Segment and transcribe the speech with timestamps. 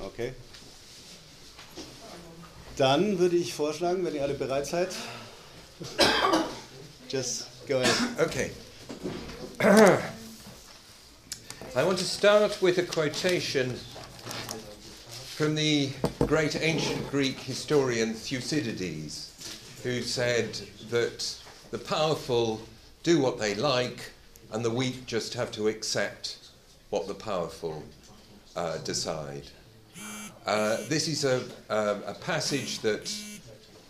[0.00, 0.32] Okay.
[2.76, 4.88] Dann würde ich vorschlagen, wenn ihr alle bereit seid,
[7.08, 7.94] just go ahead.
[8.20, 8.50] Okay.
[11.76, 13.78] I want to start with a quotation
[15.36, 15.90] from the
[16.26, 19.30] great ancient Greek historian Thucydides,
[19.82, 21.36] who said that
[21.70, 22.60] the powerful
[23.02, 24.12] do what they like
[24.52, 26.43] and the weak just have to accept
[26.94, 27.82] what the powerful
[28.54, 29.42] uh, decide.
[30.46, 33.12] Uh, this is a, um, a passage that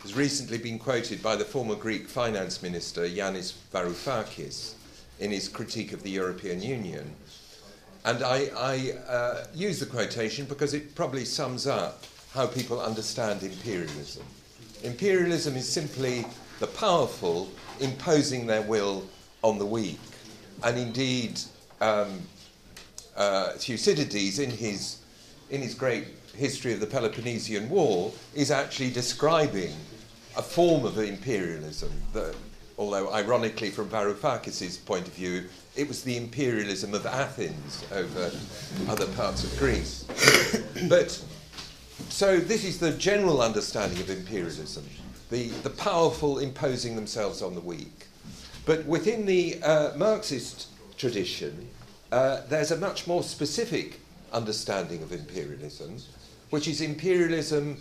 [0.00, 4.72] has recently been quoted by the former Greek finance minister Yanis Varoufakis
[5.20, 7.14] in his critique of the European Union.
[8.06, 13.42] And I, I uh, use the quotation because it probably sums up how people understand
[13.42, 14.24] imperialism.
[14.82, 16.24] Imperialism is simply
[16.58, 17.50] the powerful
[17.80, 19.04] imposing their will
[19.42, 20.00] on the weak.
[20.62, 21.38] And indeed,
[21.82, 22.22] um,
[23.16, 24.98] uh, Thucydides, in his,
[25.50, 29.72] in his great history of the Peloponnesian War, is actually describing
[30.36, 32.34] a form of imperialism that,
[32.76, 35.44] although ironically, from Varoufakis' point of view,
[35.76, 38.30] it was the imperialism of Athens over
[38.88, 40.04] other parts of Greece.
[40.88, 41.22] but
[42.08, 44.84] so this is the general understanding of imperialism
[45.30, 48.06] the, the powerful imposing themselves on the weak.
[48.66, 51.68] But within the uh, Marxist tradition,
[52.12, 54.00] uh, there's a much more specific
[54.32, 55.96] understanding of imperialism,
[56.50, 57.76] which is imperialism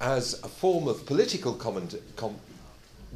[0.00, 2.36] as a form of political com-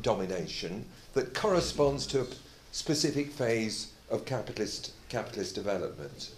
[0.00, 2.26] domination that corresponds to a
[2.72, 6.30] specific phase of capitalist, capitalist development.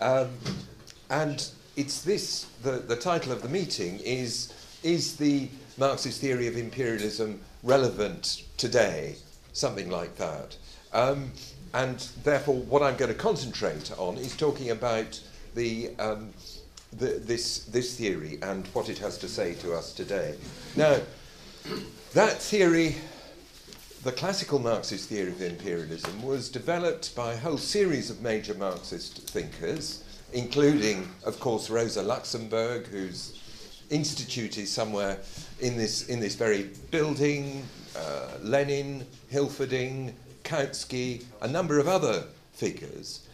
[0.00, 0.30] Um,
[1.10, 6.56] and it's this, the, the title of the meeting is, is the Marxist theory of
[6.56, 9.16] imperialism relevant today?
[9.52, 10.56] Something like that.
[10.92, 11.32] Um,
[11.74, 15.20] and therefore, what I'm going to concentrate on is talking about
[15.54, 16.30] the, um,
[16.92, 20.36] the, this, this theory and what it has to say to us today.
[20.76, 20.98] Now,
[22.14, 22.96] that theory
[24.02, 29.30] the classical Marxist theory of imperialism was developed by a whole series of major Marxist
[29.30, 33.40] thinkers, including, of course, Rosa Luxemburg, whose
[33.90, 35.18] institute is somewhere
[35.60, 37.62] in this, in this very building,
[37.96, 40.14] uh, Lenin, Hilferding,
[40.44, 43.26] Kautsky, a number of other figures.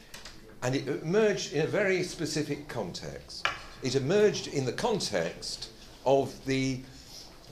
[0.63, 3.47] And it emerged in a very specific context.
[3.83, 5.71] It emerged in the context
[6.05, 6.81] of the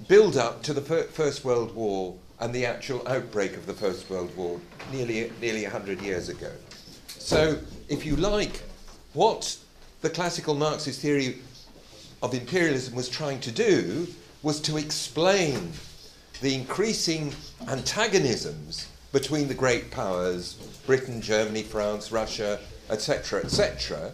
[0.08, 4.34] build up to the First World War and the actual outbreak of the First World
[4.36, 4.60] War
[4.92, 6.52] nearly, nearly 100 years ago.
[7.08, 8.62] So, if you like,
[9.14, 9.56] what
[10.02, 11.38] the classical Marxist theory
[12.22, 14.06] of imperialism was trying to do
[14.42, 15.72] was to explain
[16.40, 17.32] the increasing
[17.68, 20.54] antagonisms between the great powers,
[20.86, 22.58] Britain, Germany, France, Russia,
[22.90, 24.12] etc., etc.,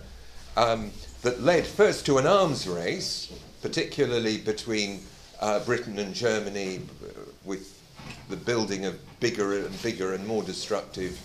[0.57, 0.91] um,
[1.23, 3.33] that led first to an arms race,
[3.63, 5.01] particularly between
[5.41, 7.81] uh, Britain and Germany, uh, with
[8.29, 11.19] the building of bigger and bigger and more destructive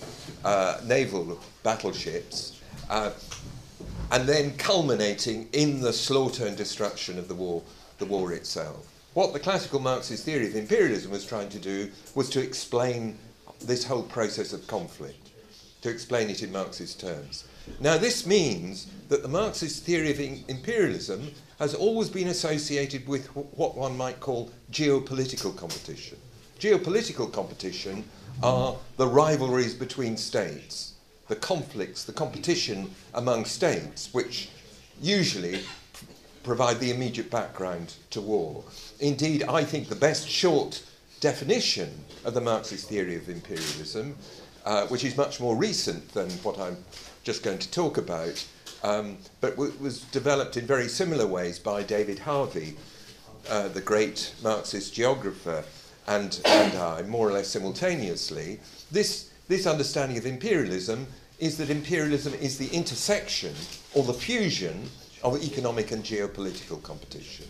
[0.46, 3.12] uh, naval battleships, uh,
[4.12, 7.62] and then culminating in the slaughter and destruction of the war,
[7.98, 8.88] the war itself.
[9.14, 13.18] What the classical Marxist theory of imperialism was trying to do was to explain
[13.62, 15.30] this whole process of conflict,
[15.82, 17.46] to explain it in Marxist terms.
[17.80, 20.20] Now, this means that the Marxist theory of
[20.50, 26.18] imperialism has always been associated with what one might call geopolitical competition.
[26.60, 28.04] Geopolitical competition
[28.42, 30.94] are the rivalries between states,
[31.28, 34.50] the conflicts, the competition among states, which
[35.02, 35.62] usually
[36.44, 38.64] provide the immediate background to war.
[39.00, 40.82] Indeed, I think the best short
[41.20, 41.92] definition
[42.26, 44.16] of the Marxist theory of imperialism,
[44.66, 46.78] uh, which is much more recent than what I'm
[47.24, 48.46] just going to talk about,
[48.84, 52.76] um, but w- was developed in very similar ways by David Harvey,
[53.50, 55.64] uh, the great Marxist geographer
[56.08, 58.60] and, and I, more or less simultaneously,
[58.92, 61.08] this, this understanding of imperialism
[61.40, 63.54] is that imperialism is the intersection
[63.94, 64.90] or the fusion
[65.24, 67.46] of economic and geopolitical competition.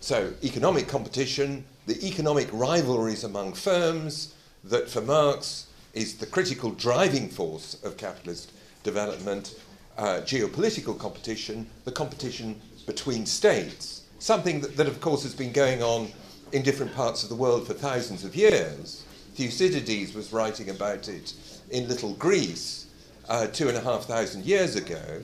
[0.00, 4.34] So, economic competition, the economic rivalries among firms,
[4.64, 8.52] that for Marx is the critical driving force of capitalist
[8.84, 9.54] development,
[9.96, 15.82] uh, geopolitical competition, the competition between states, something that, that, of course, has been going
[15.82, 16.08] on
[16.52, 19.04] in different parts of the world for thousands of years.
[19.34, 21.34] Thucydides was writing about it
[21.70, 22.86] in Little Greece
[23.28, 25.22] uh, two and a half thousand years ago.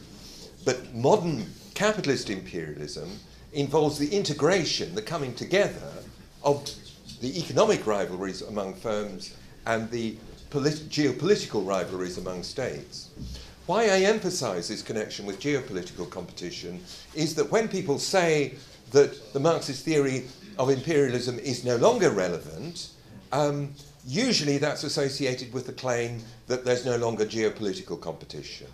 [0.65, 3.19] But modern capitalist imperialism
[3.55, 5.93] involves the integration, the coming together
[6.43, 6.69] of
[7.21, 9.35] the economic rivalries among firms
[9.67, 10.17] and the
[10.51, 13.11] polit- geopolitical rivalries among states.
[13.67, 16.83] Why I emphasize this connection with geopolitical competition
[17.15, 18.55] is that when people say
[18.91, 20.25] that the Marxist theory
[20.59, 22.91] of imperialism is no longer relevant,
[23.33, 23.75] um,
[24.06, 28.67] usually that's associated with the claim that there's no longer geopolitical competition.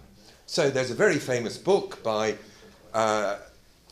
[0.47, 2.35] So there's a very famous book by
[2.93, 3.37] uh,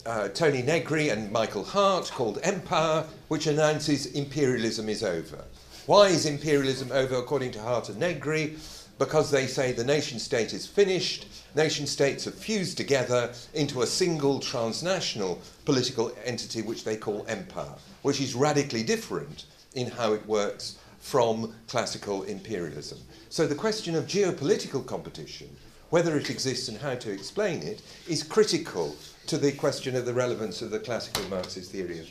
[0.09, 5.45] uh, Tony Negri and Michael Hardt called Empire, which announces imperialism is over.
[5.85, 8.57] Why is imperialism over, according to Hardt and Negri?
[8.99, 13.87] Because they say the nation state is finished, nation states have fused together into a
[13.87, 19.45] single transnational political entity which they call empire, which is radically different
[19.75, 22.99] in how it works from classical imperialism.
[23.29, 25.55] So the question of geopolitical competition,
[25.91, 28.97] whether it exists and how to explain it, is critical
[29.29, 32.09] to the question of the relevance of the classical Marxist theory of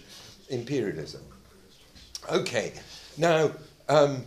[0.50, 1.22] imperialism.
[2.32, 2.74] Okay,
[3.18, 3.52] now,
[3.90, 4.24] um,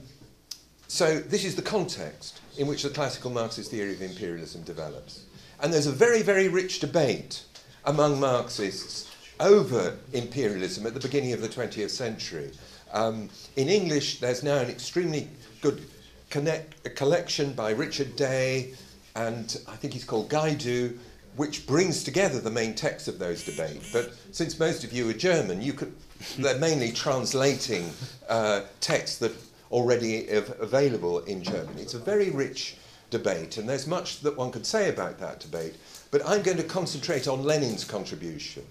[0.88, 5.24] so this is the context in which the classical Marxist theory of imperialism develops.
[5.60, 7.44] And there's a very, very rich debate
[7.84, 12.50] among Marxists over imperialism at the beginning of the 20th century.
[12.92, 15.28] Um, in English, there's now an extremely
[15.60, 15.80] good
[16.28, 18.74] connect, collection by Richard Day,
[19.14, 20.98] and I think he's called Gaido,
[21.40, 23.90] which brings together the main text of those debates.
[23.90, 25.94] But since most of you are German, you could,
[26.38, 27.90] they're mainly translating
[28.28, 29.32] uh, texts that
[29.70, 31.78] already av- available in German.
[31.78, 32.76] It's a very rich
[33.08, 35.76] debate, and there's much that one could say about that debate.
[36.10, 38.66] But I'm going to concentrate on Lenin's contribution,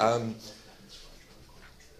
[0.00, 0.34] um,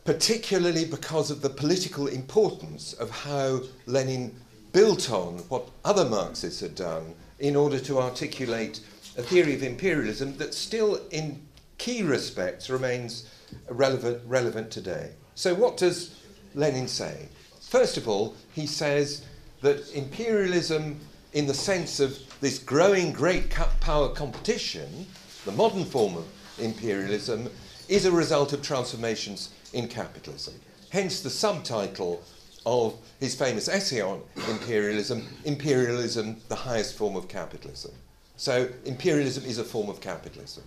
[0.06, 4.35] particularly because of the political importance of how Lenin
[4.73, 8.81] built on what other Marxists had done in order to articulate
[9.16, 11.40] a theory of imperialism that still, in
[11.78, 13.28] key respects, remains
[13.69, 15.12] relevant, relevant today.
[15.34, 16.20] So, what does
[16.55, 17.28] Lenin say?
[17.61, 19.25] First of all, he says
[19.62, 21.00] that imperialism,
[21.32, 23.50] in the sense of this growing great
[23.81, 25.06] power competition,
[25.44, 26.26] the modern form of
[26.58, 27.50] imperialism,
[27.88, 30.55] is a result of transformations in capitalism.
[30.90, 32.22] Hence the subtitle
[32.64, 37.93] of his famous essay on imperialism Imperialism, the highest form of capitalism.
[38.37, 40.65] So, imperialism is a form of capitalism.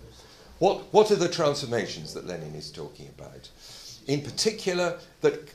[0.58, 3.48] What, what are the transformations that Lenin is talking about?
[4.06, 5.48] In particular, that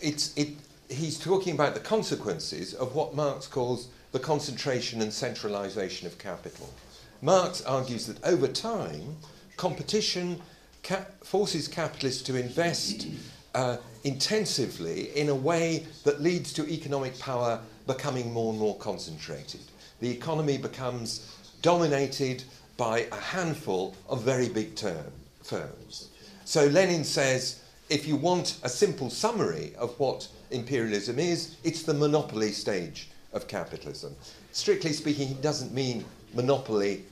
[0.00, 0.50] it's, it,
[0.88, 6.72] he's talking about the consequences of what Marx calls the concentration and centralization of capital.
[7.22, 9.16] Marx argues that over time,
[9.56, 10.40] competition
[10.82, 13.08] cap- forces capitalists to invest
[13.54, 19.60] uh, intensively in a way that leads to economic power becoming more and more concentrated
[20.00, 22.44] the economy becomes dominated
[22.76, 25.12] by a handful of very big term,
[25.42, 26.08] firms.
[26.44, 31.94] So Lenin says if you want a simple summary of what imperialism is, it's the
[31.94, 34.14] monopoly stage of capitalism.
[34.52, 36.04] Strictly speaking, he doesn't mean
[36.34, 37.04] monopoly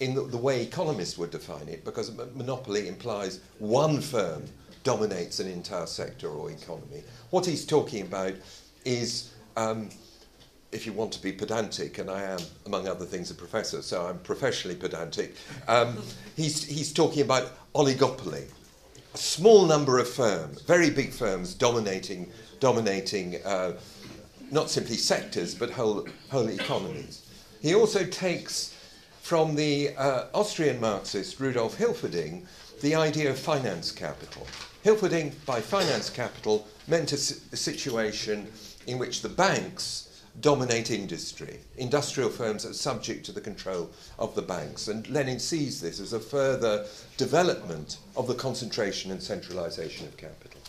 [0.00, 4.44] in the, the way economists would define it, because monopoly implies one firm
[4.82, 7.02] dominates an entire sector or economy.
[7.30, 8.32] What he's talking about
[8.84, 9.90] is um,
[10.72, 14.06] if you want to be pedantic, and I am, among other things, a professor, so
[14.06, 15.34] I'm professionally pedantic,
[15.68, 15.98] um,
[16.36, 18.44] he's, he's talking about oligopoly.
[19.12, 22.30] A small number of firms, very big firms, dominating,
[22.60, 23.72] dominating uh,
[24.50, 27.26] not simply sectors, but whole, whole economies.
[27.60, 28.76] He also takes
[29.20, 32.46] from the uh, Austrian Marxist Rudolf Hilferding
[32.80, 34.46] the idea of finance capital.
[34.84, 38.46] Hilferding, by finance capital, meant a, a situation
[38.86, 40.09] in which the banks
[40.40, 41.58] dominate industry.
[41.76, 46.12] Industrial firms are subject to the control of the banks, and Lenin sees this as
[46.12, 50.60] a further development of the concentration and centralization of capital.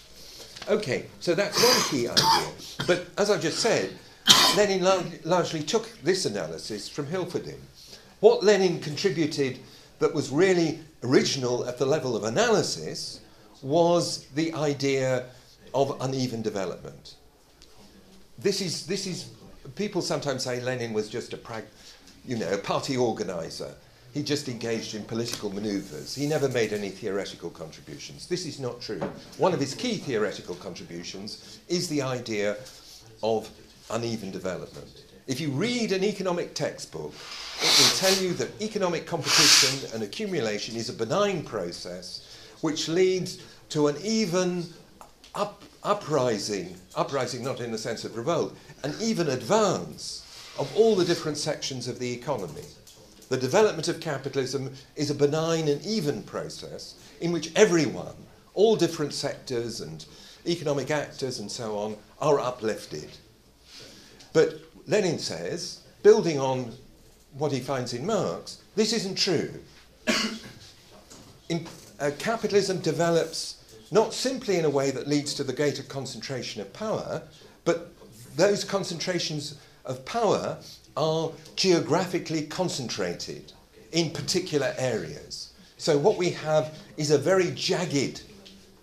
[0.67, 2.51] Okay, so that's one key idea.
[2.87, 3.91] But as I've just said,
[4.55, 7.59] Lenin lar- largely took this analysis from Hilferding.
[8.19, 9.59] What Lenin contributed
[9.99, 13.21] that was really original at the level of analysis
[13.61, 15.25] was the idea
[15.73, 17.15] of uneven development.
[18.37, 19.29] This is, this is
[19.75, 21.63] people sometimes say Lenin was just a prag,
[22.25, 23.73] you know, party organizer.
[24.13, 26.13] He just engaged in political maneuvers.
[26.13, 28.27] He never made any theoretical contributions.
[28.27, 28.99] This is not true.
[29.37, 32.57] One of his key theoretical contributions is the idea
[33.23, 33.49] of
[33.89, 35.03] uneven development.
[35.27, 37.13] If you read an economic textbook,
[37.61, 42.27] it will tell you that economic competition and accumulation is a benign process
[42.61, 44.65] which leads to an even
[45.35, 50.25] up, uprising, uprising not in the sense of revolt, an even advance
[50.57, 52.65] of all the different sections of the economy.
[53.29, 58.15] The development of capitalism is a benign and even process in which everyone,
[58.53, 60.05] all different sectors and
[60.45, 63.09] economic actors and so on, are uplifted.
[64.33, 66.73] But Lenin says, building on
[67.37, 69.51] what he finds in Marx, this isn't true.
[71.49, 71.65] in,
[71.99, 73.60] uh, capitalism develops
[73.91, 77.21] not simply in a way that leads to the greater concentration of power,
[77.65, 77.93] but
[78.35, 80.57] those concentrations of power
[80.97, 83.51] are geographically concentrated
[83.91, 85.53] in particular areas.
[85.77, 88.21] So, what we have is a very jagged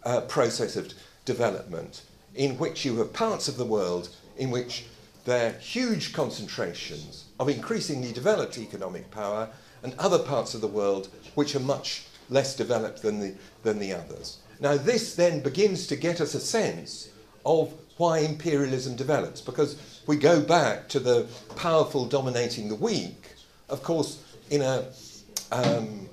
[0.04, 0.92] uh, process of
[1.24, 2.02] development
[2.34, 4.84] in which you have parts of the world in which
[5.24, 9.48] there are huge concentrations of increasingly developed economic power,
[9.82, 13.92] and other parts of the world which are much less developed than the, than the
[13.92, 14.38] others.
[14.60, 17.08] Now, this then begins to get us a sense
[17.44, 23.34] of why imperialism develops, because we go back to the powerful dominating the weak.
[23.68, 24.86] Of course, in a
[25.52, 26.08] um,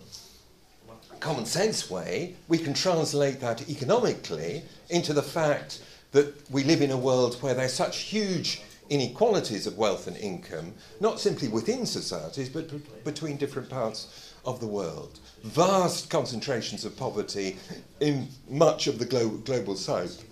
[1.20, 6.92] common sense way, we can translate that economically into the fact that we live in
[6.92, 12.50] a world where there's such huge inequalities of wealth and income, not simply within societies,
[12.50, 12.70] but
[13.04, 15.20] between different parts of the world.
[15.44, 17.58] Vast concentrations of poverty
[18.00, 20.24] in much of the glo- global south,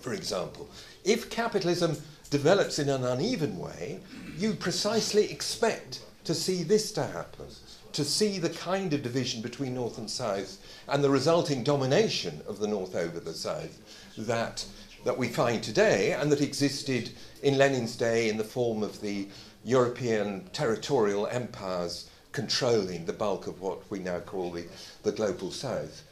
[0.00, 0.68] for example.
[1.04, 1.96] If capitalism
[2.30, 4.00] develops in an uneven way,
[4.36, 7.46] you precisely expect to see this to happen,
[7.92, 12.58] to see the kind of division between North and South and the resulting domination of
[12.58, 13.80] the North over the South
[14.18, 14.64] that,
[15.04, 17.10] that we find today and that existed
[17.42, 19.28] in Lenin's day in the form of the
[19.64, 24.66] European territorial empires controlling the bulk of what we now call the,
[25.02, 26.04] the global south.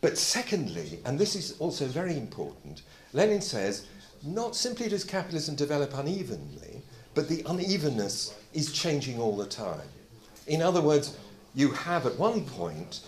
[0.00, 2.82] But secondly, and this is also very important,
[3.12, 3.86] Lenin says
[4.22, 6.82] not simply does capitalism develop unevenly,
[7.14, 9.88] but the unevenness is changing all the time.
[10.46, 11.16] In other words,
[11.54, 13.00] you have at one point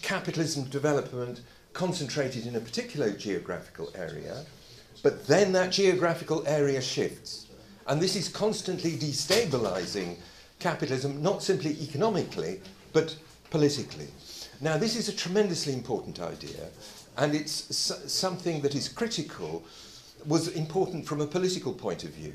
[0.00, 1.42] capitalism development
[1.72, 4.44] concentrated in a particular geographical area,
[5.02, 7.46] but then that geographical area shifts.
[7.86, 10.16] And this is constantly destabilizing
[10.62, 12.60] capitalism, not simply economically,
[12.92, 13.16] but
[13.50, 14.08] politically.
[14.60, 16.68] Now, this is a tremendously important idea,
[17.16, 17.76] and it's
[18.10, 19.64] something that is critical,
[20.24, 22.34] was important from a political point of view.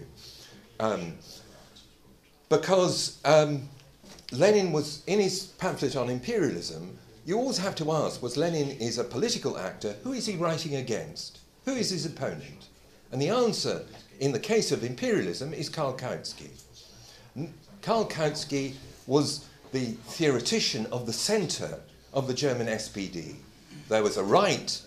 [0.80, 1.14] Um,
[2.50, 3.70] because um,
[4.32, 8.98] Lenin was, in his pamphlet on imperialism, you always have to ask was Lenin is
[8.98, 11.40] a political actor, who is he writing against?
[11.66, 12.68] Who is his opponent?
[13.12, 13.86] And the answer
[14.20, 16.50] in the case of imperialism is Karl Kautsky.
[17.88, 18.74] Karl Kautsky
[19.06, 21.79] was the theoretician of the centre
[22.13, 23.36] of the German SPD.
[23.88, 24.82] There was a right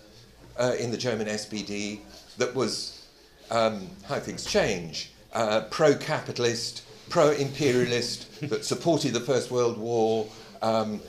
[0.59, 2.01] uh, in the German SPD
[2.37, 3.07] that was
[3.51, 10.27] um, how things change uh, pro capitalist, pro imperialist, that supported the First World War.
[10.61, 11.01] Um,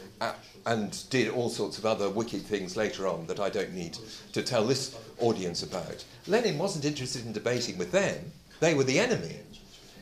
[0.68, 3.98] and did all sorts of other wicked things later on that I don't need
[4.32, 6.06] to tell this audience about.
[6.28, 9.40] Lenin wasn't interested in debating with them, they were the enemy.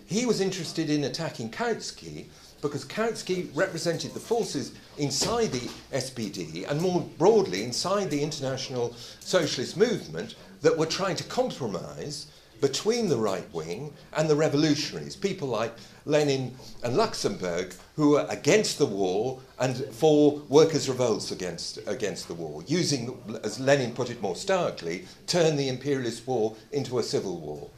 [0.10, 2.26] He was interested in attacking Kautsky
[2.64, 9.78] because Kautsky represented the forces inside the SPD and more broadly inside the international socialist
[9.78, 12.26] movement that were trying to compromise
[12.60, 15.76] between the right wing and the revolutionaries, people like
[16.06, 22.34] Lenin and Luxemburg, who were against the war and for workers' revolts against, against the
[22.34, 27.40] war, using, as Lenin put it more starkly, turn the imperialist war into a civil
[27.40, 27.70] war.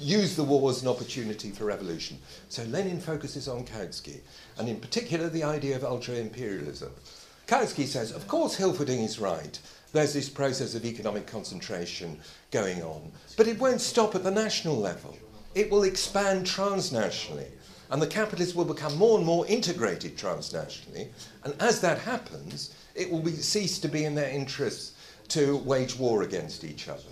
[0.00, 2.18] Use the war as an opportunity for revolution.
[2.48, 4.20] So Lenin focuses on Kautsky,
[4.58, 6.90] and in particular the idea of ultra imperialism.
[7.46, 9.58] Kautsky says, of course, Hilferding is right
[9.92, 12.18] there's this process of economic concentration
[12.50, 13.10] going on.
[13.36, 15.16] But it won't stop at the national level.
[15.54, 17.48] It will expand transnationally.
[17.90, 21.08] And the capitalists will become more and more integrated transnationally.
[21.42, 24.92] And as that happens, it will be, cease to be in their interests
[25.28, 27.02] to wage war against each other.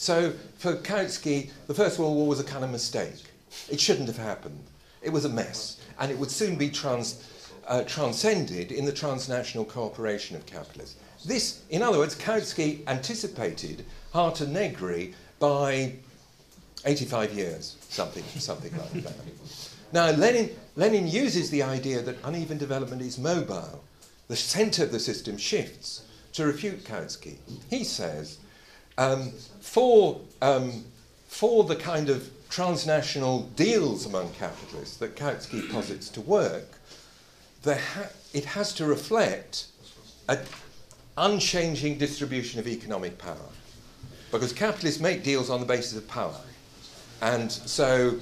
[0.00, 3.22] So for Kautsky, the First World War was a kind of mistake.
[3.68, 4.64] It shouldn't have happened.
[5.02, 5.78] It was a mess.
[5.98, 7.22] And it would soon be trans,
[7.68, 10.96] uh, transcended in the transnational cooperation of capitalists.
[11.26, 15.92] This, in other words, Kautsky anticipated Hardt and Negri by
[16.86, 19.12] 85 years, something, something like that.
[19.92, 23.84] Now, Lenin, Lenin uses the idea that uneven development is mobile.
[24.28, 27.36] The centre of the system shifts to refute Kautsky.
[27.68, 28.38] He says,
[28.98, 29.30] um,
[29.60, 30.84] for, um,
[31.28, 36.78] for the kind of transnational deals among capitalists that Kautsky posits to work,
[37.64, 39.66] ha- it has to reflect
[40.28, 40.38] an
[41.16, 43.36] unchanging distribution of economic power.
[44.30, 46.40] Because capitalists make deals on the basis of power.
[47.20, 48.18] And so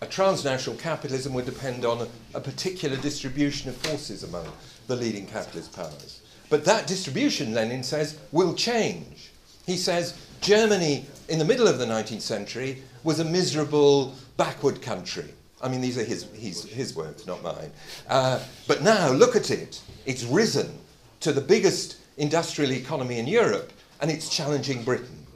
[0.00, 4.46] a transnational capitalism would depend on a, a, particular distribution of forces among
[4.86, 6.20] the leading capitalist powers.
[6.48, 9.27] But that distribution, Lenin says, will change.
[9.68, 15.26] He says Germany in the middle of the 19th century was a miserable, backward country.
[15.60, 17.70] I mean, these are his, his, his words, not mine.
[18.08, 19.82] Uh, but now, look at it.
[20.06, 20.78] It's risen
[21.20, 23.70] to the biggest industrial economy in Europe,
[24.00, 25.26] and it's challenging Britain.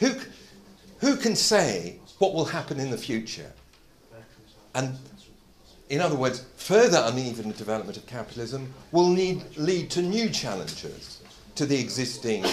[0.00, 0.12] Who,
[0.98, 3.50] who can say what will happen in the future?
[4.74, 4.94] And
[5.88, 11.22] in other words, further uneven development of capitalism will need, lead to new challenges
[11.54, 12.44] to the existing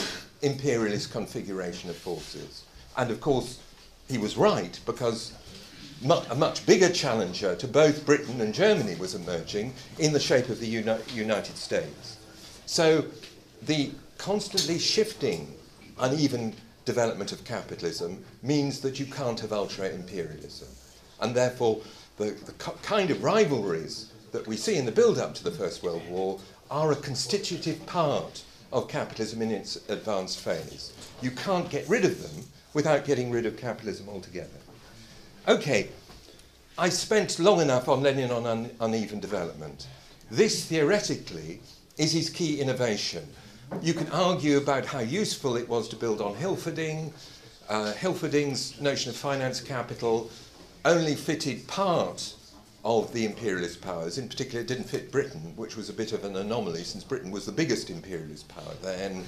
[0.41, 2.63] imperialist configuration of forces.
[2.96, 3.60] And of course,
[4.08, 5.34] he was right because
[6.01, 10.50] mu- a much bigger challenger to both Britain and Germany was emerging in the shape
[10.50, 12.17] of the Uni- United States.
[12.65, 13.06] So
[13.63, 15.56] the constantly shifting,
[16.00, 16.53] uneven
[16.86, 20.70] development of capitalism means that you can't have ultra imperialism.
[21.20, 21.82] And therefore,
[22.17, 25.84] the, the kind of rivalries that we see in the build up to the First
[25.84, 26.39] World War
[26.70, 30.93] are a constitutive part of capitalism in its advanced phase.
[31.21, 34.59] You can't get rid of them without getting rid of capitalism altogether.
[35.47, 35.89] Okay,
[36.77, 39.88] I spent long enough on Lenin on un- uneven development.
[40.29, 41.62] This theoretically
[41.97, 43.27] is his key innovation.
[43.81, 47.12] You can argue about how useful it was to build on Hilferding.
[47.67, 50.29] Uh, Hilferding's notion of finance capital
[50.86, 52.33] only fitted part
[52.88, 54.17] of the imperialist powers.
[54.17, 57.32] In particular, it didn't fit Britain, which was a bit of an anomaly since Britain
[57.32, 59.25] was the biggest imperialist power then.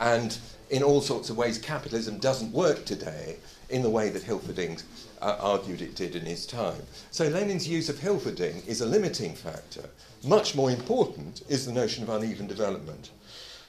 [0.00, 0.38] And
[0.70, 3.36] in all sorts of ways, capitalism doesn't work today
[3.68, 4.82] in the way that Hilferding
[5.20, 6.80] uh, argued it did in his time.
[7.10, 9.90] So Lenin's use of Hilferding is a limiting factor.
[10.24, 13.10] Much more important is the notion of uneven development.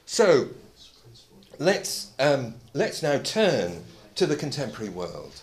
[0.06, 0.48] So
[1.60, 3.84] let's, um, let's now turn
[4.16, 5.42] to the contemporary world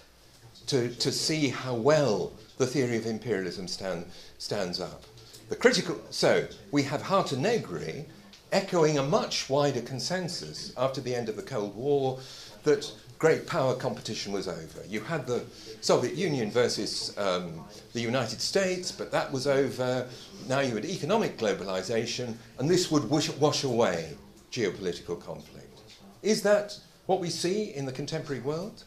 [0.68, 4.04] to, to see how well the theory of imperialism stand,
[4.36, 5.04] stands up.
[5.48, 8.04] The critical, so we have Hardt and Negri
[8.52, 12.20] echoing a much wider consensus after the end of the Cold War
[12.64, 14.84] that great power competition was over.
[14.86, 15.42] You had the
[15.80, 17.64] Soviet Union versus um,
[17.94, 20.06] the United States, but that was over.
[20.46, 24.18] Now you had economic globalization, and this would wash away
[24.52, 25.80] geopolitical conflict.
[26.22, 28.84] Is that what we see in the contemporary world?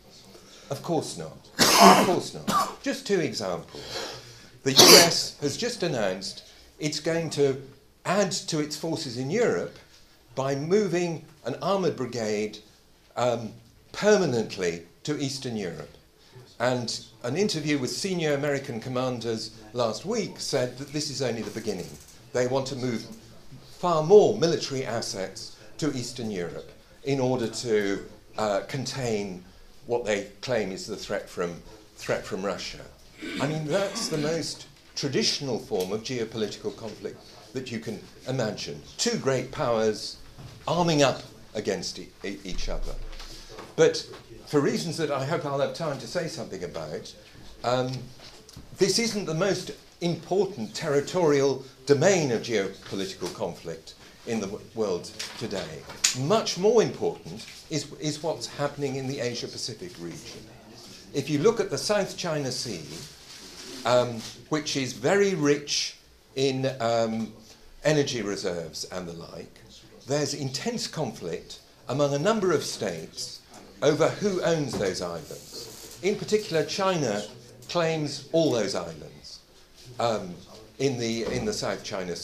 [0.69, 1.37] Of course not.
[1.59, 2.81] of course not.
[2.83, 4.19] Just two examples.
[4.63, 6.49] The US has just announced
[6.79, 7.61] it's going to
[8.05, 9.77] add to its forces in Europe
[10.35, 12.57] by moving an armoured brigade
[13.15, 13.51] um,
[13.91, 15.95] permanently to Eastern Europe.
[16.59, 21.51] And an interview with senior American commanders last week said that this is only the
[21.51, 21.89] beginning.
[22.31, 23.05] They want to move
[23.79, 26.71] far more military assets to Eastern Europe
[27.03, 28.05] in order to
[28.37, 29.43] uh, contain
[29.85, 31.61] what they claim is the threat from,
[31.95, 32.79] threat from Russia.
[33.41, 37.19] I mean, that's the most traditional form of geopolitical conflict
[37.53, 38.81] that you can imagine.
[38.97, 40.17] Two great powers
[40.67, 41.21] arming up
[41.53, 42.09] against e-
[42.43, 42.93] each other.
[43.75, 44.07] But
[44.47, 47.13] for reasons that I hope I'll have time to say something about,
[47.63, 47.91] um,
[48.77, 53.95] this isn't the most important territorial domain of geopolitical conflict
[54.27, 55.05] in the world
[55.37, 55.81] today.
[56.19, 60.41] Much more important is, is what's happening in the Asia Pacific region.
[61.13, 62.83] If you look at the South China Sea,
[63.85, 65.97] um, which is very rich
[66.35, 67.33] in um,
[67.83, 69.59] energy reserves and the like,
[70.07, 71.59] there's intense conflict
[71.89, 73.41] among a number of states
[73.81, 75.99] over who owns those islands.
[76.01, 77.21] In particular, China
[77.69, 79.39] claims all those islands
[79.99, 80.33] um,
[80.79, 82.15] in, the, in the South China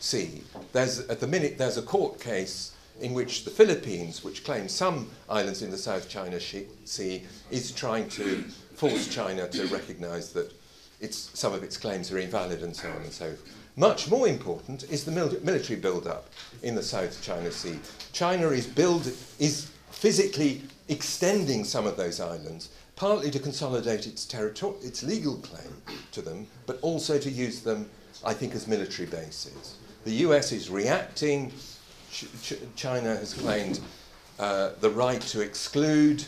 [0.00, 0.42] Sea.
[0.72, 5.08] There's, at the minute, there's a court case in which the Philippines, which claims some
[5.28, 8.42] islands in the South China Sea, is trying to
[8.74, 10.52] force China to recognize that
[11.00, 13.54] its, some of its claims are invalid and so on and so forth.
[13.76, 16.28] Much more important is the mil- military build-up
[16.64, 17.78] in the South China Sea.
[18.12, 19.06] China is, build,
[19.38, 25.72] is physically extending some of those islands, partly to consolidate its, its legal claim
[26.10, 27.88] to them, but also to use them,
[28.24, 29.77] I think, as military bases.
[30.04, 31.52] The US is reacting.
[32.10, 33.80] Ch- Ch- China has claimed
[34.38, 36.24] uh, the right to exclude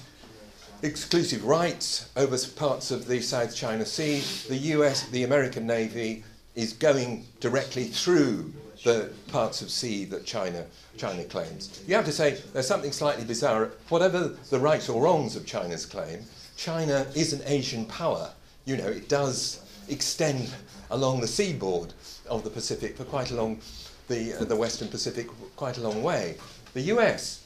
[0.82, 4.22] exclusive rights over parts of the South China Sea.
[4.48, 8.52] The US, the American Navy, is going directly through
[8.84, 10.64] the parts of sea that China,
[10.96, 11.82] China claims.
[11.86, 13.70] You have to say there's something slightly bizarre.
[13.88, 16.20] Whatever the rights or wrongs of China's claim,
[16.56, 18.30] China is an Asian power.
[18.64, 20.48] You know, it does extend
[20.90, 21.92] along the seaboard
[22.30, 23.60] of the Pacific for quite a long,
[24.08, 26.36] the, uh, the Western Pacific, quite a long way.
[26.72, 27.44] The US,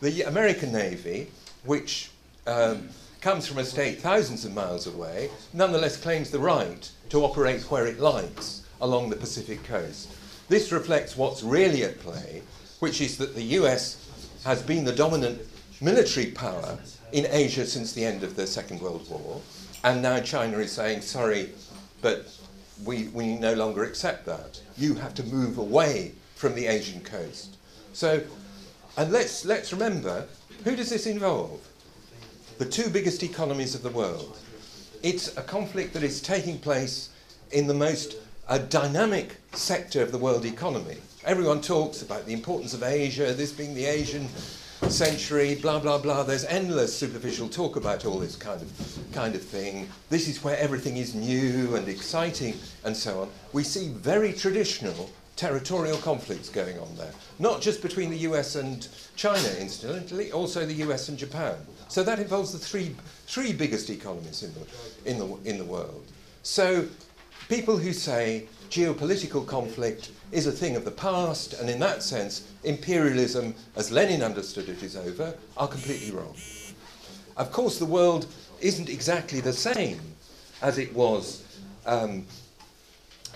[0.00, 1.28] the American Navy,
[1.64, 2.10] which
[2.46, 2.88] um,
[3.20, 7.86] comes from a state thousands of miles away, nonetheless claims the right to operate where
[7.86, 10.08] it likes along the Pacific coast.
[10.48, 12.42] This reflects what's really at play,
[12.80, 14.08] which is that the US
[14.44, 15.40] has been the dominant
[15.80, 16.78] military power
[17.12, 19.40] in Asia since the end of the Second World War,
[19.84, 21.50] and now China is saying, sorry,
[22.00, 22.26] but
[22.84, 24.60] we, we no longer accept that.
[24.76, 27.56] You have to move away from the Asian coast.
[27.92, 28.22] So,
[28.96, 30.26] and let's, let's remember
[30.64, 31.60] who does this involve?
[32.58, 34.38] The two biggest economies of the world.
[35.02, 37.08] It's a conflict that is taking place
[37.52, 38.16] in the most
[38.68, 40.98] dynamic sector of the world economy.
[41.24, 44.28] Everyone talks about the importance of Asia, this being the Asian
[44.88, 46.22] century, blah blah blah.
[46.22, 49.88] There's endless superficial talk about all this kind of kind of thing.
[50.08, 53.30] This is where everything is new and exciting and so on.
[53.52, 58.86] We see very traditional territorial conflicts going on there, not just between the US and
[59.16, 61.54] China, incidentally, also the US and Japan.
[61.88, 62.94] So that involves the three
[63.26, 66.04] three biggest economies in the in the in the world.
[66.42, 66.86] So
[67.48, 72.46] people who say geopolitical conflict is a thing of the past, and in that sense,
[72.64, 76.34] imperialism, as Lenin understood it, is over, are completely wrong.
[77.36, 78.26] Of course, the world
[78.60, 80.00] isn't exactly the same
[80.62, 81.44] as it was
[81.86, 82.26] um,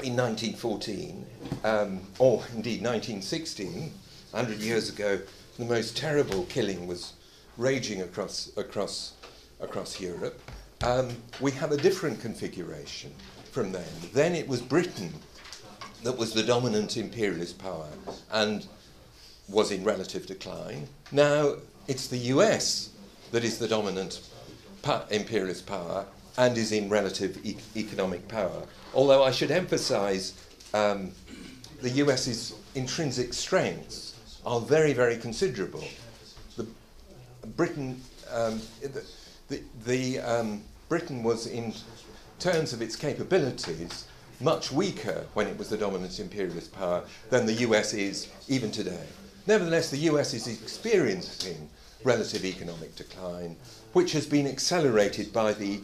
[0.02, 1.26] in 1914,
[1.64, 3.92] um, or indeed 1916,
[4.30, 5.20] 100 years ago,
[5.58, 7.14] the most terrible killing was
[7.56, 9.14] raging across, across,
[9.60, 10.40] across Europe.
[10.82, 13.12] Um, we have a different configuration
[13.52, 13.84] from then.
[14.12, 15.12] Then it was Britain
[16.04, 17.88] that was the dominant imperialist power
[18.30, 18.66] and
[19.48, 20.86] was in relative decline.
[21.10, 21.54] Now
[21.88, 22.90] it's the US
[23.32, 24.20] that is the dominant
[25.10, 26.04] imperialist power
[26.36, 28.64] and is in relative e- economic power.
[28.92, 30.34] Although I should emphasize
[30.74, 31.12] um,
[31.80, 34.14] the US's intrinsic strengths
[34.44, 35.84] are very, very considerable.
[36.56, 36.66] The,
[37.56, 39.04] Britain, um, the,
[39.48, 41.72] the, the um, Britain was in
[42.38, 44.06] terms of its capabilities
[44.40, 49.06] much weaker when it was the dominant imperialist power than the US is even today.
[49.46, 51.68] Nevertheless, the US is experiencing
[52.02, 53.56] relative economic decline,
[53.92, 55.80] which has been accelerated by the,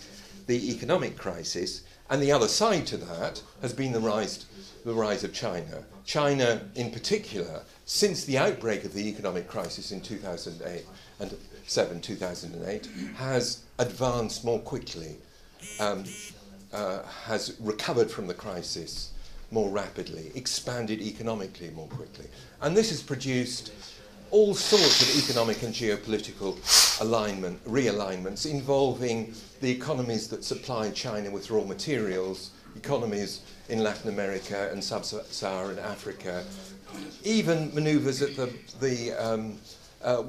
[0.46, 1.82] the economic crisis.
[2.10, 4.46] And the other side to that has been the rise,
[4.84, 5.84] the rise of China.
[6.04, 10.84] China, in particular, since the outbreak of the economic crisis in 2008
[11.20, 11.36] and
[11.66, 15.16] 7, 2008, has advanced more quickly
[15.78, 16.04] um,
[16.72, 19.11] uh, has recovered from the crisis
[19.50, 22.26] more rapidly, expanded economically more quickly.
[22.62, 23.72] And this has produced
[24.30, 26.56] all sorts of economic and geopolitical
[27.00, 34.68] alignment, realignments involving the economies that supply China with raw materials, economies in Latin America
[34.72, 36.44] and sub Saharan Africa,
[37.24, 39.59] even maneuvers at the, the um,
[40.02, 40.22] uh,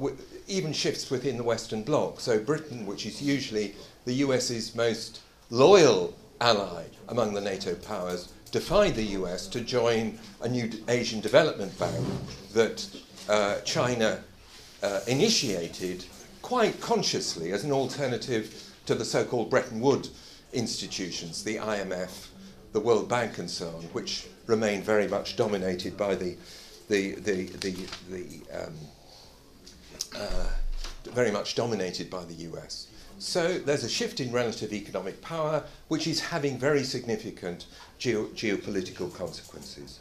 [0.48, 2.20] even shifts within the Western Bloc.
[2.20, 3.74] So, Britain, which is usually
[4.04, 10.48] the US's most loyal ally among the NATO powers, defied the US to join a
[10.48, 12.06] new Asian Development Bank
[12.52, 12.86] that
[13.28, 14.22] uh, China
[14.82, 16.04] uh, initiated
[16.42, 20.10] quite consciously as an alternative to the so called Bretton Woods
[20.52, 22.26] institutions, the IMF,
[22.72, 26.36] the World Bank, and so on, which remain very much dominated by the,
[26.88, 27.70] the, the, the,
[28.10, 28.74] the um,
[30.16, 30.46] uh,
[31.04, 32.88] very much dominated by the US.
[33.18, 37.66] So there's a shift in relative economic power, which is having very significant
[37.98, 40.00] geo- geopolitical consequences.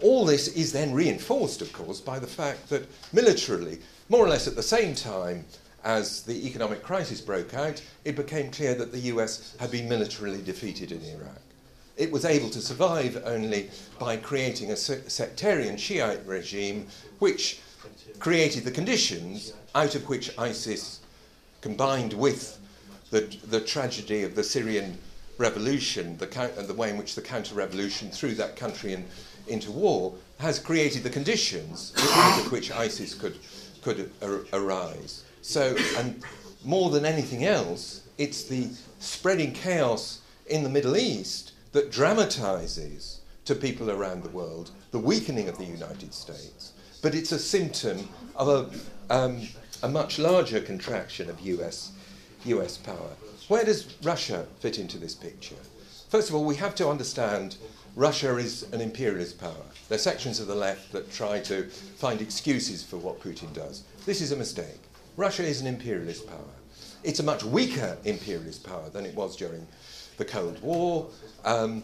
[0.00, 4.48] All this is then reinforced, of course, by the fact that militarily, more or less
[4.48, 5.44] at the same time
[5.84, 10.42] as the economic crisis broke out, it became clear that the US had been militarily
[10.42, 11.40] defeated in Iraq.
[11.96, 16.88] It was able to survive only by creating a sectarian Shiite regime
[17.18, 17.60] which
[18.18, 21.00] created the conditions out of which ISIS
[21.64, 22.60] combined with
[23.10, 24.98] the, the tragedy of the Syrian
[25.38, 29.02] revolution the, and the way in which the counter revolution threw that country in,
[29.48, 33.38] into war, has created the conditions of which ISIS could,
[33.80, 35.24] could ar- arise.
[35.40, 36.22] So, and
[36.66, 43.54] more than anything else, it's the spreading chaos in the Middle East that dramatizes to
[43.54, 46.74] people around the world the weakening of the United States.
[47.00, 48.48] But it's a symptom of
[49.08, 49.48] a, um,
[49.84, 51.92] a much larger contraction of US,
[52.46, 53.10] US power.
[53.48, 55.60] Where does Russia fit into this picture?
[56.08, 57.58] First of all, we have to understand
[57.94, 59.66] Russia is an imperialist power.
[59.90, 61.64] There are sections of the left that try to
[61.98, 63.84] find excuses for what Putin does.
[64.06, 64.80] This is a mistake.
[65.18, 66.54] Russia is an imperialist power.
[67.02, 69.66] It's a much weaker imperialist power than it was during
[70.16, 71.10] the Cold War.
[71.44, 71.82] Um,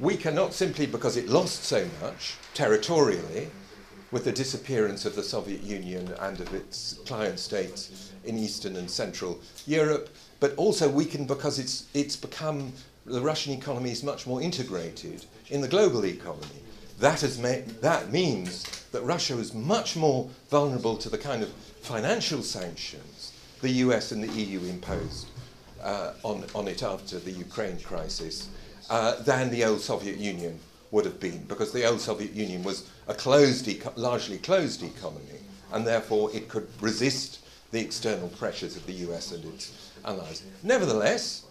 [0.00, 3.48] weaker not simply because it lost so much territorially,
[4.10, 8.90] with the disappearance of the Soviet Union and of its client states in Eastern and
[8.90, 10.08] Central Europe,
[10.40, 12.72] but also weakened because it's, it's become,
[13.04, 16.62] the Russian economy is much more integrated in the global economy.
[16.98, 21.50] That, has made, that means that Russia is much more vulnerable to the kind of
[21.82, 25.28] financial sanctions the US and the EU imposed
[25.82, 28.48] uh, on, on it after the Ukraine crisis
[28.90, 30.58] uh, than the old Soviet Union
[30.90, 35.40] would have been, because the old Soviet Union was a closed, eco- largely closed economy,
[35.72, 40.42] and therefore it could resist the external pressures of the US and its allies.
[40.62, 41.44] Nevertheless,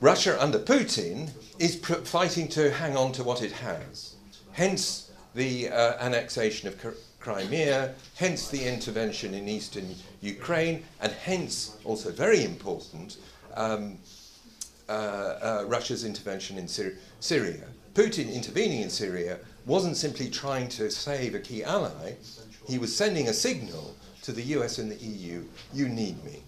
[0.00, 4.14] Russia under Putin is pr- fighting to hang on to what it has.
[4.52, 12.10] Hence the uh, annexation of Crimea, hence the intervention in eastern Ukraine, and hence, also
[12.10, 13.18] very important,
[13.54, 13.98] um,
[14.88, 17.66] uh, uh, Russia's intervention in Syri- Syria.
[17.94, 22.14] Putin intervening in Syria wasn't simply trying to save a key ally,
[22.66, 26.42] he was sending a signal to the US and the EU you need me.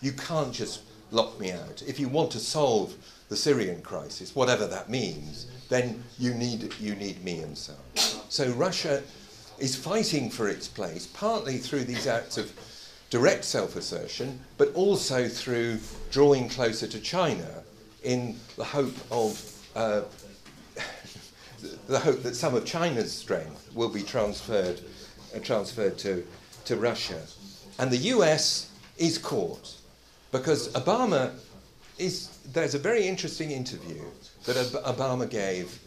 [0.00, 1.82] You can't just lock me out.
[1.86, 2.94] If you want to solve
[3.28, 7.78] the Syrian crisis, whatever that means, then you need, you need me and so on.
[8.28, 9.02] So Russia
[9.58, 12.52] is fighting for its place, partly through these acts of
[13.10, 15.78] direct self assertion, but also through
[16.10, 17.62] drawing closer to China
[18.02, 19.40] in the hope of.
[19.76, 20.02] Uh,
[21.86, 24.80] the hope that some of China's strength will be transferred,
[25.34, 26.26] uh, transferred to,
[26.64, 27.20] to Russia.
[27.78, 29.74] And the US is caught
[30.32, 31.32] because Obama
[31.98, 32.28] is.
[32.52, 34.02] There's a very interesting interview
[34.44, 35.78] that Obama gave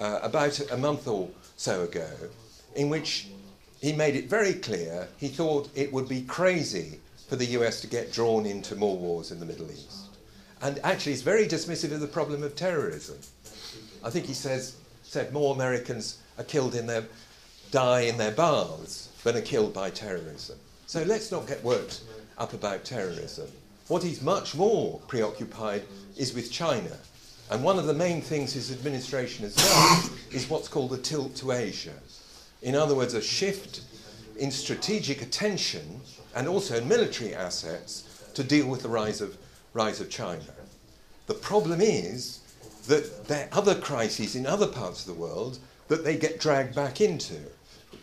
[0.00, 2.08] uh, about a month or so ago
[2.76, 3.28] in which
[3.80, 7.86] he made it very clear he thought it would be crazy for the US to
[7.86, 10.08] get drawn into more wars in the Middle East.
[10.62, 13.18] And actually, he's very dismissive of the problem of terrorism.
[14.04, 14.76] I think he says
[15.10, 17.02] said more Americans are killed in their
[17.72, 20.56] die in their baths than are killed by terrorism.
[20.86, 22.02] So let's not get worked
[22.38, 23.48] up about terrorism.
[23.88, 25.82] What he's much more preoccupied
[26.16, 26.96] is with China.
[27.50, 31.34] And one of the main things his administration has done is what's called a tilt
[31.36, 31.94] to Asia.
[32.62, 33.80] In other words, a shift
[34.38, 36.02] in strategic attention
[36.36, 39.36] and also in military assets to deal with the rise of,
[39.74, 40.44] rise of China.
[41.26, 42.38] The problem is
[42.86, 46.74] that there are other crises in other parts of the world that they get dragged
[46.74, 47.36] back into.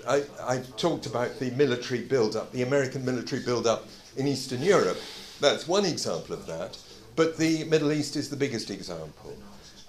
[0.08, 3.86] I, I talked about the military build-up, the American military build-up
[4.16, 4.98] in Eastern Europe.
[5.40, 6.78] That's one example of that.
[7.16, 9.36] But the Middle East is the biggest example.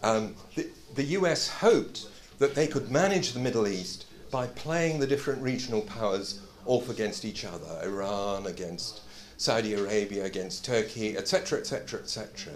[0.02, 2.06] Um, the, the US hoped
[2.38, 7.24] that they could manage the Middle East by playing the different regional powers off against
[7.24, 9.00] each other Iran against
[9.38, 12.52] Saudi Arabia, against Turkey, etc., etc., etc.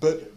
[0.00, 0.32] But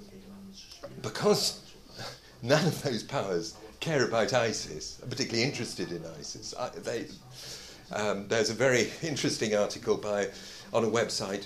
[1.02, 1.62] because
[2.42, 7.06] none of those powers care about ISIS, are particularly interested in ISIS, I, they,
[7.92, 10.30] um, there's a very interesting article by
[10.74, 11.46] on a website,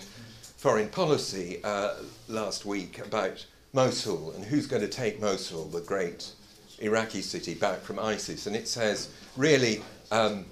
[0.57, 1.95] Foreign Policy, uh,
[2.27, 6.31] last week about Mosul and who's going to take Mosul, the great
[6.79, 8.47] Iraqi city, back from ISIS.
[8.47, 10.45] And it says, really, um,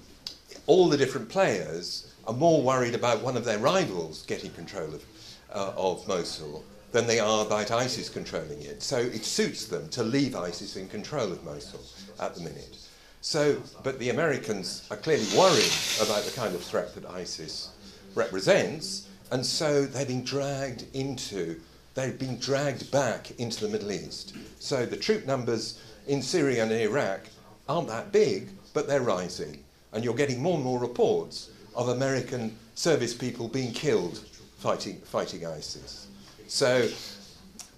[0.66, 5.04] all the different players are more worried about one of their rivals getting control of,
[5.52, 8.82] uh, of Mosul than they are about ISIS controlling it.
[8.82, 11.80] So it suits them to leave ISIS in control of Mosul
[12.18, 12.76] at the minute.
[13.20, 17.70] So, but the Americans are clearly worried about the kind of threat that ISIS
[18.14, 21.60] represents, and so they're being dragged into,
[21.94, 24.34] they're being dragged back into the Middle East.
[24.58, 27.20] So the troop numbers in Syria and Iraq
[27.68, 29.62] aren't that big, but they're rising.
[29.92, 34.24] And you're getting more and more reports of American service people being killed
[34.58, 36.06] fighting, fighting ISIS.
[36.50, 36.88] So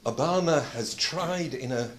[0.07, 1.91] Obama has tried in a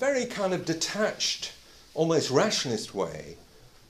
[0.00, 1.52] very kind of detached,
[1.94, 3.36] almost rationalist way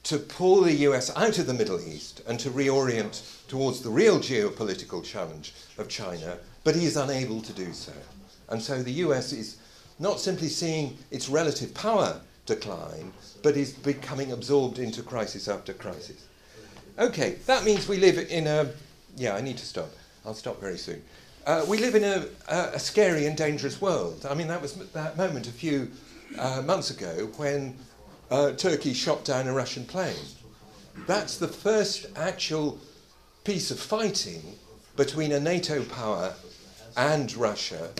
[0.03, 4.19] to pull the US out of the Middle East and to reorient towards the real
[4.19, 7.95] geopolitical challenge of China, but he is unable to do so.
[8.51, 9.57] And so the US is
[9.99, 13.11] not simply seeing its relative power decline,
[13.43, 16.27] but is becoming absorbed into crisis after crisis.
[16.99, 18.71] Okay, that means we live in a.
[19.17, 19.89] Yeah, I need to stop.
[20.27, 21.03] I'll stop very soon.
[21.49, 24.27] Uh, we live in a, a, scary and dangerous world.
[24.29, 25.91] I mean, that was that moment a few
[26.39, 27.75] uh, months ago when
[28.31, 30.27] uh, Turkey shot down a Russian plane.
[31.07, 32.79] That's the first actual
[33.45, 34.43] piece of fighting
[34.95, 36.35] between a NATO power
[36.99, 37.93] and Russia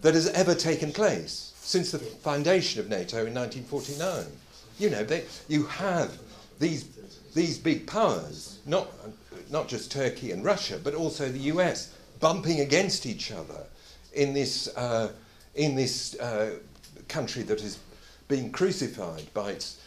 [0.00, 4.24] that has ever taken place since the foundation of NATO in 1949.
[4.78, 6.16] You know, they, you have
[6.58, 6.88] these,
[7.34, 8.90] these big powers, not,
[9.50, 13.66] not just Turkey and Russia, but also the US, bumping against each other
[14.12, 15.10] in this, uh,
[15.54, 16.58] in this uh,
[17.08, 17.78] country that is
[18.28, 19.80] being crucified by, its,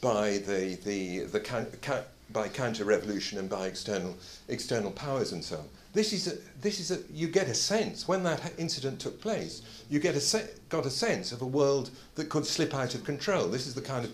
[0.00, 4.14] by the, the, the, by counter-revolution and by external,
[4.48, 5.64] external powers and so on.
[5.94, 9.62] This is, a, this is a, you get a sense, when that incident took place,
[9.88, 13.04] you get a se- got a sense of a world that could slip out of
[13.04, 13.48] control.
[13.48, 14.12] This is the kind of,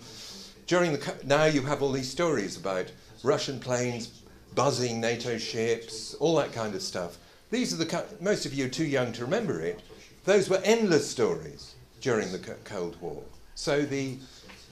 [0.67, 2.91] during the, now you have all these stories about
[3.23, 4.23] Russian planes
[4.55, 7.17] buzzing NATO ships, all that kind of stuff.
[7.51, 9.81] These are the, most of you are too young to remember it.
[10.23, 13.21] Those were endless stories during the Cold War.
[13.53, 14.17] So the,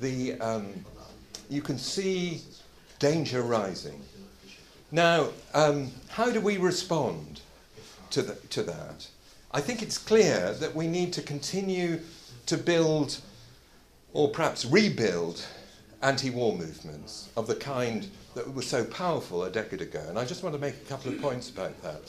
[0.02, 0.86] the, um,
[1.50, 2.42] you can see
[3.00, 4.02] danger rising.
[4.92, 7.42] Now, um, how do we respond
[8.12, 9.08] to, the, to that?
[9.52, 12.00] I think it's clear that we need to continue
[12.48, 13.20] to build,
[14.14, 15.46] or perhaps rebuild,
[16.02, 20.04] anti war movements of the kind that were so powerful a decade ago.
[20.10, 22.02] And I just want to make a couple of points about that.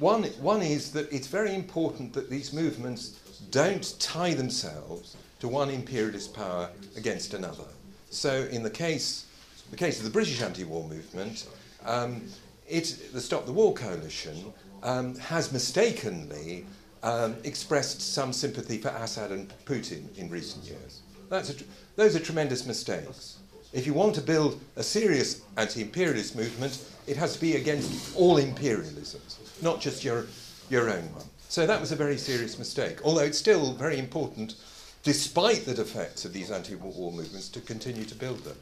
[0.00, 5.68] One, one is that it's very important that these movements don't tie themselves to one
[5.68, 7.64] imperialist power against another.
[8.08, 9.26] So, in the case,
[9.70, 11.46] the case of the British anti-war movement,
[11.84, 12.22] um,
[12.66, 16.64] it, the Stop the War Coalition um, has mistakenly
[17.02, 21.02] um, expressed some sympathy for Assad and Putin in recent years.
[21.28, 21.54] That's a,
[21.96, 23.36] those are tremendous mistakes.
[23.72, 28.16] If you want to build a serious anti imperialist movement, it has to be against
[28.16, 30.26] all imperialisms, not just your,
[30.68, 31.24] your own one.
[31.48, 34.54] So that was a very serious mistake, although it's still very important,
[35.02, 38.56] despite the defects of these anti war movements, to continue to build them.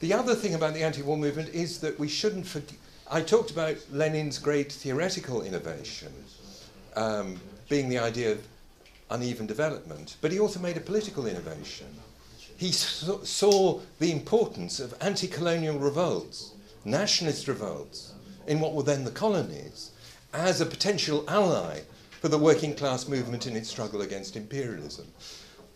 [0.00, 2.78] The other thing about the anti war movement is that we shouldn't forget.
[3.10, 6.12] I talked about Lenin's great theoretical innovation
[6.96, 8.46] um, being the idea of
[9.10, 11.86] uneven development, but he also made a political innovation
[12.62, 16.52] he saw the importance of anti colonial revolts,
[16.84, 18.12] nationalist revolts,
[18.46, 19.90] in what were then the colonies,
[20.32, 21.80] as a potential ally
[22.20, 25.06] for the working class movement in its struggle against imperialism.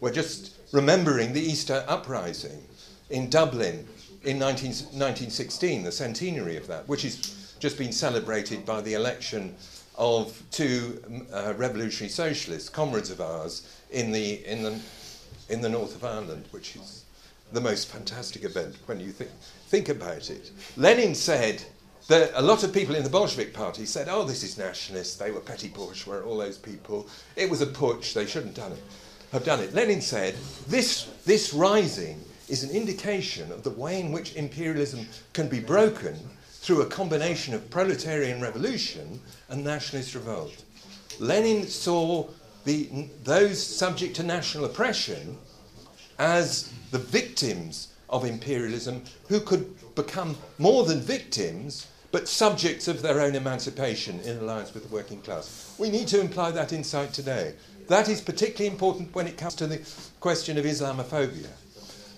[0.01, 2.63] We're just remembering the Easter Uprising
[3.11, 3.87] in Dublin
[4.25, 9.55] in 19, 1916, the centenary of that, which has just been celebrated by the election
[9.97, 11.03] of two
[11.33, 14.79] uh, revolutionary socialists, comrades of ours, in the, in the
[15.49, 17.05] in the north of Ireland, which is
[17.53, 19.31] the most fantastic event when you think,
[19.69, 20.51] think about it.
[20.77, 21.65] Lenin said
[22.09, 25.41] a lot of people in the Bolshevik party said, oh, this is nationalist, they were
[25.41, 27.09] petty bourgeois, all those people.
[27.35, 28.83] It was a putsch, they shouldn't done it,
[29.33, 29.75] have done it.
[29.75, 30.35] Lenin said,
[30.69, 36.17] this, this rising is an indication of the way in which imperialism can be broken
[36.61, 40.65] through a combination of proletarian revolution and nationalist revolt.
[41.19, 42.29] Lenin saw
[42.65, 45.37] the, those subject to national oppression
[46.19, 53.21] as the victims of imperialism who could become more than victims but subjects of their
[53.21, 55.75] own emancipation in alliance with the working class.
[55.79, 57.55] We need to imply that insight today.
[57.89, 59.81] That is particularly important when it comes to the
[60.21, 61.49] question of Islamophobia.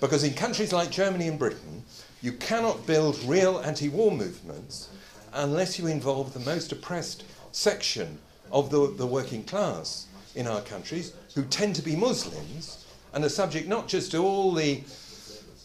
[0.01, 1.83] Because in countries like Germany and Britain,
[2.23, 4.89] you cannot build real anti war movements
[5.33, 8.19] unless you involve the most oppressed section
[8.51, 13.29] of the, the working class in our countries who tend to be Muslims and are
[13.29, 14.83] subject not just to all the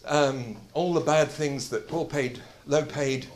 [0.06, 3.26] um, all the bad things that poor paid, low paid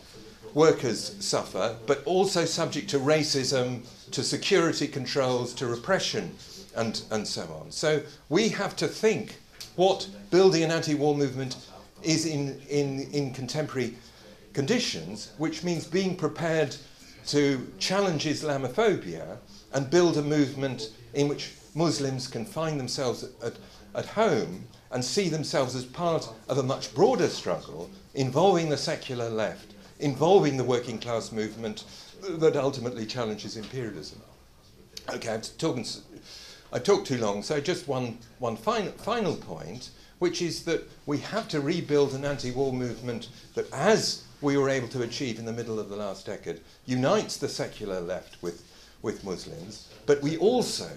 [0.55, 6.35] workers suffer, but also subject to racism, to security controls, to repression,
[6.77, 7.71] and, and so on.
[7.71, 9.39] So we have to think
[9.77, 11.57] what building an anti war movement
[12.03, 13.95] is in, in, in contemporary
[14.53, 16.75] conditions, which means being prepared
[17.27, 19.37] to challenge Islamophobia
[19.73, 23.55] and build a movement in which Muslims can find themselves at,
[23.95, 29.29] at home and see themselves as part of a much broader struggle involving the secular
[29.29, 31.85] left, involving the working class movement
[32.23, 34.21] that ultimately challenges imperialism.
[35.15, 35.87] Okay, I'm talking,
[36.73, 41.19] I talked too long, so just one, one fin- final point, which is that we
[41.19, 45.45] have to rebuild an anti war movement that, as we were able to achieve in
[45.45, 48.65] the middle of the last decade, unites the secular left with,
[49.03, 50.89] with Muslims but we also,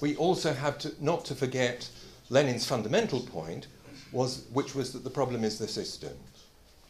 [0.00, 1.86] we also have to not to forget
[2.30, 3.66] Lenin's fundamental point,
[4.10, 6.14] was, which was that the problem is the system.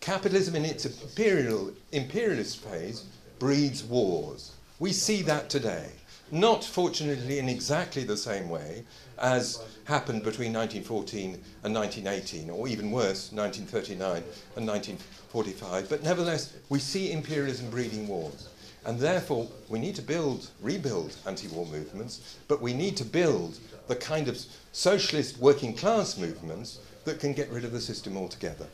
[0.01, 3.05] Capitalism in its imperial, imperialist phase
[3.39, 4.53] breeds wars.
[4.79, 5.91] We see that today.
[6.31, 8.85] Not, fortunately, in exactly the same way
[9.19, 14.23] as happened between 1914 and 1918, or even worse, 1939
[14.57, 18.49] and 1945, but nevertheless, we see imperialism breeding wars.
[18.85, 23.59] And therefore, we need to build, rebuild anti war movements, but we need to build
[23.89, 24.39] the kind of
[24.73, 28.67] socialist working class movements that can get rid of the system altogether.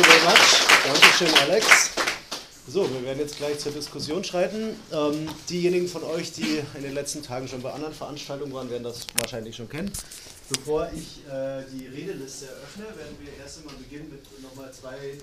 [0.00, 0.66] You very much.
[0.84, 1.90] Dankeschön, Alex.
[2.66, 4.76] So, wir werden jetzt gleich zur Diskussion schreiten.
[4.92, 8.84] Ähm, diejenigen von euch, die in den letzten Tagen schon bei anderen Veranstaltungen waren, werden
[8.84, 9.92] das wahrscheinlich schon kennen.
[10.48, 15.18] Bevor ich äh, die Redeliste eröffne, werden wir erst einmal beginnen mit nochmal zwei